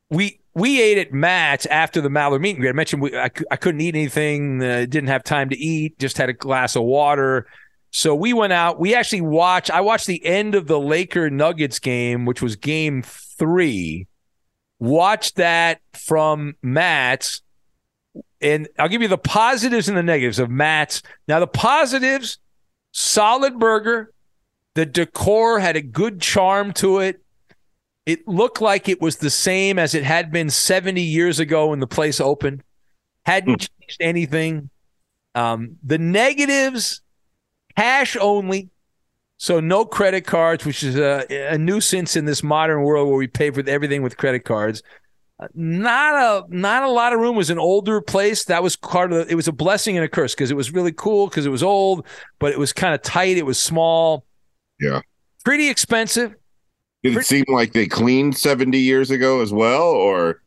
[0.09, 2.71] we we ate at Matt's after the Maller meet and greet.
[2.71, 6.19] I mentioned we, I, I couldn't eat anything, uh, didn't have time to eat, just
[6.19, 7.47] had a glass of water.
[7.91, 8.79] So we went out.
[8.79, 9.71] We actually watched.
[9.71, 14.07] I watched the end of the Laker Nuggets game, which was Game Three.
[14.79, 17.43] Watched that from Matt's,
[18.41, 21.03] and I'll give you the positives and the negatives of Matt's.
[21.27, 22.39] Now the positives:
[22.93, 24.13] solid burger.
[24.75, 27.21] The decor had a good charm to it.
[28.07, 31.81] It looked like it was the same as it had been 70 years ago when
[31.81, 32.63] the place opened.
[33.27, 34.71] Hadn't changed anything.
[35.35, 37.03] Um, the negatives
[37.77, 38.71] cash only.
[39.37, 43.27] So no credit cards, which is a, a, nuisance in this modern world where we
[43.27, 44.83] pay for everything with credit cards.
[45.39, 47.37] Uh, not a not a lot of room.
[47.37, 48.45] It was an older place.
[48.45, 50.73] That was part of the, it was a blessing and a curse because it was
[50.73, 52.07] really cool because it was old,
[52.39, 53.39] but it was kind of tight.
[53.39, 54.27] It was small.
[54.79, 55.01] Yeah.
[55.43, 56.35] Pretty expensive.
[57.03, 60.43] Did it seem like they cleaned 70 years ago as well, or?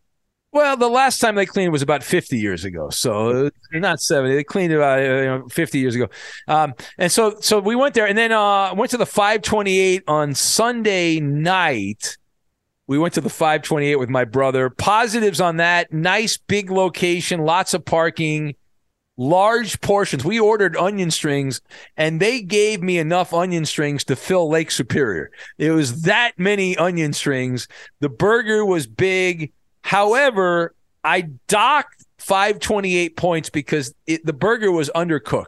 [0.54, 2.91] Well, the last time they cleaned was about 50 years ago.
[2.91, 4.36] So not 70.
[4.36, 6.08] They cleaned about uh, you know, 50 years ago.
[6.47, 10.36] Um, and so so we went there and then uh, went to the 528 on
[10.36, 12.18] Sunday night.
[12.86, 14.70] We went to the 528 with my brother.
[14.70, 15.91] Positives on that.
[15.91, 18.56] Nice big location, lots of parking
[19.18, 20.26] large portions.
[20.26, 21.62] We ordered onion strings
[21.97, 25.32] and they gave me enough onion strings to fill Lake Superior.
[25.58, 27.68] It was that many onion strings.
[27.99, 29.51] The burger was big.
[29.84, 30.74] However,
[31.04, 35.46] I docked 528 points because it, the burger was undercooked.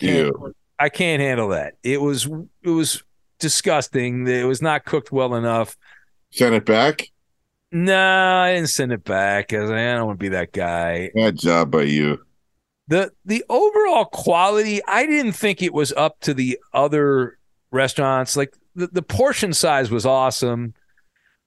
[0.00, 0.30] Yeah.
[0.78, 1.74] I can't handle that.
[1.82, 2.26] It was
[2.62, 3.02] it was
[3.40, 4.26] disgusting.
[4.26, 5.76] It was not cooked well enough.
[6.30, 7.10] Send it back?
[7.72, 11.10] No, I didn't send it back because I don't want to be that guy.
[11.14, 12.20] Bad job by you
[12.88, 17.38] the the overall quality i didn't think it was up to the other
[17.70, 20.74] restaurants like the, the portion size was awesome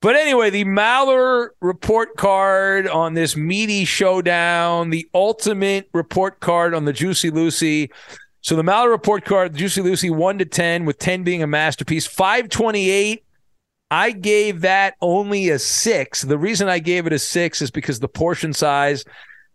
[0.01, 6.85] but anyway the Maller report card on this meaty showdown the ultimate report card on
[6.85, 7.91] the juicy lucy
[8.41, 12.05] so the Maller report card juicy lucy 1 to 10 with 10 being a masterpiece
[12.05, 13.23] 528
[13.93, 16.21] I gave that only a six.
[16.21, 19.03] The reason I gave it a six is because the portion size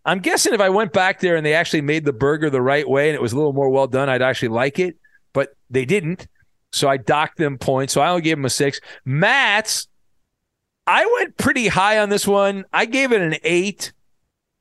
[0.07, 2.89] I'm guessing if I went back there and they actually made the burger the right
[2.89, 4.97] way and it was a little more well done, I'd actually like it.
[5.33, 6.29] But they didn't.
[6.73, 7.93] So I docked them points.
[7.93, 8.81] So I only gave them a six.
[9.05, 9.89] Matt's,
[10.87, 12.65] I went pretty high on this one.
[12.73, 13.93] I gave it an eight.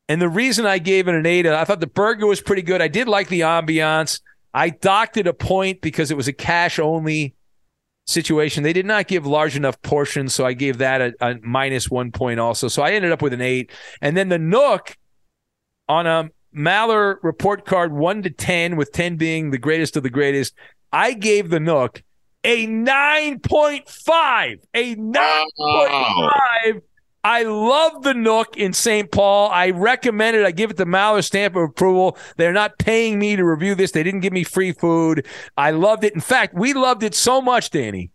[0.08, 2.82] And the reason I gave it an eight, I thought the burger was pretty good.
[2.82, 4.22] I did like the ambiance.
[4.54, 7.36] I docked it a point because it was a cash only
[8.06, 8.64] situation.
[8.64, 12.12] They did not give large enough portions, so I gave that a, a minus one
[12.12, 12.68] point also.
[12.68, 13.72] So I ended up with an eight.
[14.02, 14.96] And then the Nook,
[15.88, 20.10] on a Maller report card one to 10, with 10 being the greatest of the
[20.10, 20.54] greatest,
[20.92, 22.04] I gave the Nook
[22.46, 24.60] a 9.5.
[24.76, 26.82] A 9.5.
[27.24, 29.12] I love the Nook in St.
[29.12, 29.50] Paul.
[29.50, 30.46] I recommend it.
[30.46, 32.20] I give it the Maller stamp of approval.
[32.38, 33.92] They're not paying me to review this.
[33.92, 35.26] They didn't give me free food.
[35.58, 36.14] I loved it.
[36.14, 38.12] In fact, we loved it so much, Danny,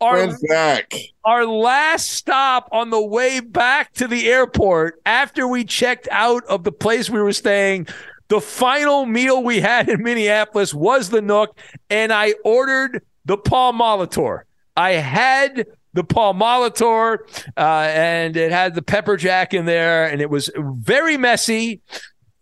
[0.00, 0.92] our, back.
[1.24, 6.64] our last stop on the way back to the airport after we checked out of
[6.64, 7.86] the place we were staying
[8.28, 11.58] the final meal we had in Minneapolis was the Nook,
[11.88, 14.42] and I ordered the Paul Molitor.
[14.76, 17.18] I had the Paul Molitor,
[17.56, 21.80] uh, and it had the pepper jack in there, and it was very messy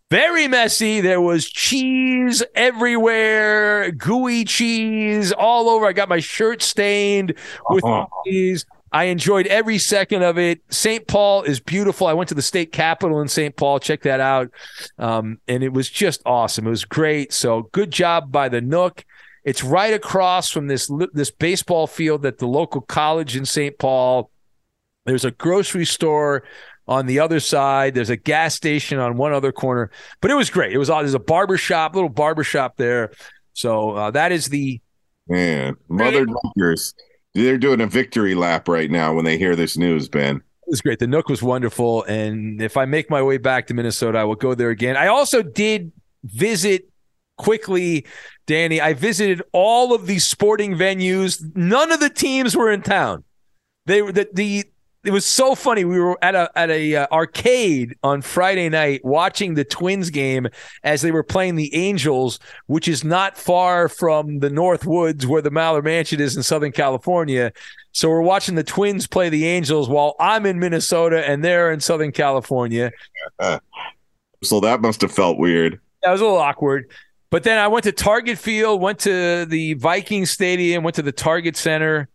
[0.08, 1.00] very messy.
[1.00, 5.84] There was cheese everywhere, gooey cheese all over.
[5.86, 7.34] I got my shirt stained
[7.68, 8.06] with uh-huh.
[8.24, 8.64] cheese.
[8.92, 10.60] I enjoyed every second of it.
[10.70, 11.06] St.
[11.06, 12.06] Paul is beautiful.
[12.06, 13.54] I went to the state capitol in St.
[13.56, 13.80] Paul.
[13.80, 14.50] Check that out.
[14.98, 16.66] Um, and it was just awesome.
[16.66, 17.32] It was great.
[17.32, 19.04] So good job by the Nook.
[19.46, 23.78] It's right across from this this baseball field at the local college in St.
[23.78, 24.28] Paul.
[25.04, 26.42] There's a grocery store
[26.88, 27.94] on the other side.
[27.94, 30.72] There's a gas station on one other corner, but it was great.
[30.72, 33.12] It was there's a barber shop, little barber shop there.
[33.52, 34.80] So uh, that is the
[35.28, 36.92] man mother dunkers.
[37.34, 40.36] They're doing a victory lap right now when they hear this news, Ben.
[40.36, 40.98] It was great.
[40.98, 44.34] The Nook was wonderful, and if I make my way back to Minnesota, I will
[44.34, 44.96] go there again.
[44.96, 45.92] I also did
[46.24, 46.88] visit
[47.36, 48.06] quickly,
[48.46, 48.80] Danny.
[48.80, 51.54] I visited all of these sporting venues.
[51.56, 53.24] None of the teams were in town.
[53.86, 54.64] They were the, the
[55.06, 55.84] it was so funny.
[55.84, 60.48] We were at a at a uh, arcade on Friday night watching the Twins game
[60.82, 65.42] as they were playing the Angels, which is not far from the North Woods where
[65.42, 67.52] the Maller Mansion is in Southern California.
[67.92, 71.80] So we're watching the Twins play the Angels while I'm in Minnesota and they're in
[71.80, 72.90] Southern California.
[74.42, 75.80] so that must have felt weird.
[76.02, 76.90] That was a little awkward.
[77.30, 81.12] But then I went to Target Field, went to the Viking Stadium, went to the
[81.12, 82.08] Target Center,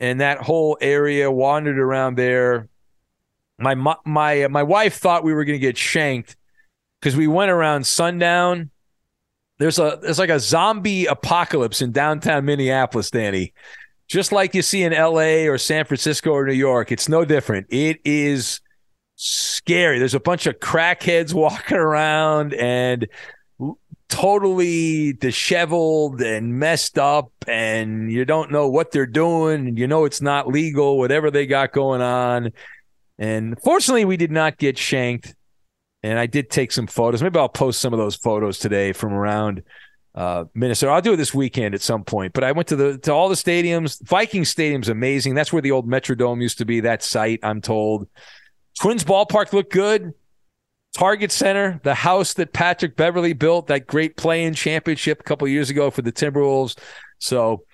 [0.00, 1.30] and that whole area.
[1.30, 2.68] Wandered around there.
[3.58, 3.74] My
[4.04, 6.36] my uh, my wife thought we were going to get shanked
[7.00, 8.70] because we went around sundown.
[9.58, 13.52] There's a there's like a zombie apocalypse in downtown Minneapolis, Danny.
[14.08, 17.68] Just like you see in LA or San Francisco or New York, it's no different.
[17.70, 18.60] It is
[19.14, 19.98] scary.
[20.00, 23.06] There's a bunch of crackheads walking around and
[24.10, 30.04] totally disheveled and messed up and you don't know what they're doing and you know
[30.04, 32.52] it's not legal whatever they got going on.
[33.18, 35.34] And fortunately we did not get shanked
[36.02, 37.22] and i did take some photos.
[37.22, 39.62] Maybe i'll post some of those photos today from around
[40.16, 40.92] uh, minnesota.
[40.92, 43.28] I'll do it this weekend at some point but i went to the to all
[43.28, 44.02] the stadiums.
[44.02, 45.34] Viking stadium's amazing.
[45.34, 48.08] That's where the old metrodome used to be that site i'm told.
[48.80, 50.14] Twins ballpark looked good
[50.94, 55.70] Target Center, the house that Patrick Beverley built, that great play-in championship a couple years
[55.70, 56.76] ago for the Timberwolves.
[57.18, 57.64] So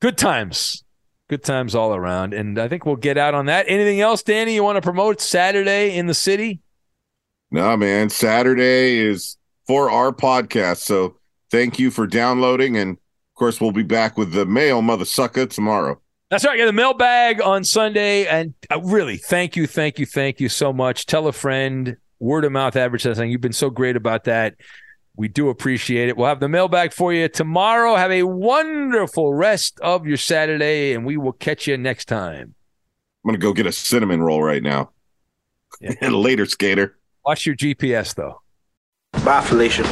[0.00, 0.84] good times.
[1.28, 2.34] Good times all around.
[2.34, 3.66] And I think we'll get out on that.
[3.68, 6.60] Anything else, Danny, you want to promote Saturday in the city?
[7.50, 8.08] No, man.
[8.08, 10.78] Saturday is for our podcast.
[10.78, 11.16] So
[11.50, 12.76] thank you for downloading.
[12.76, 16.00] And of course, we'll be back with the mail mother sucker tomorrow.
[16.30, 16.56] That's right.
[16.56, 18.26] Get the mailbag on Sunday.
[18.26, 21.06] And uh, really, thank you, thank you, thank you so much.
[21.06, 23.30] Tell a friend word of mouth advertising.
[23.30, 24.54] You've been so great about that.
[25.16, 26.16] We do appreciate it.
[26.16, 27.96] We'll have the mailbag for you tomorrow.
[27.96, 32.54] Have a wonderful rest of your Saturday, and we will catch you next time.
[33.24, 34.90] I'm going to go get a cinnamon roll right now.
[35.80, 36.08] Yeah.
[36.08, 36.96] Later, skater.
[37.24, 38.40] Watch your GPS, though.
[39.24, 39.84] Bye, Felicia.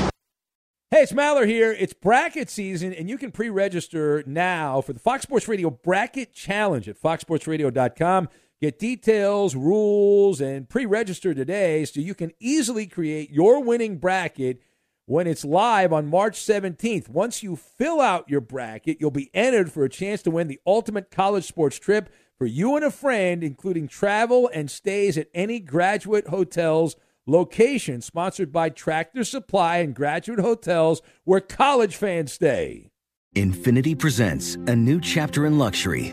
[0.91, 1.73] Hey, it's Maller here.
[1.79, 6.33] It's bracket season, and you can pre register now for the Fox Sports Radio Bracket
[6.33, 8.29] Challenge at foxsportsradio.com.
[8.61, 14.61] Get details, rules, and pre register today so you can easily create your winning bracket
[15.07, 17.09] when it's live on March 17th.
[17.09, 20.59] Once you fill out your bracket, you'll be entered for a chance to win the
[20.67, 25.61] ultimate college sports trip for you and a friend, including travel and stays at any
[25.61, 26.97] graduate hotels
[27.27, 32.91] location sponsored by Tractor Supply and Graduate Hotels where college fans stay.
[33.37, 36.13] Infiniti presents a new chapter in luxury